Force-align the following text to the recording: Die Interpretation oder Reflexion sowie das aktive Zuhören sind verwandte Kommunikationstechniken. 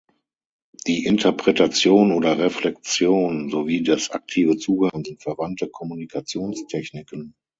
Die 0.87 1.05
Interpretation 1.05 2.11
oder 2.11 2.39
Reflexion 2.39 3.51
sowie 3.51 3.83
das 3.83 4.09
aktive 4.09 4.57
Zuhören 4.57 5.05
sind 5.05 5.21
verwandte 5.21 5.67
Kommunikationstechniken. 5.67 7.35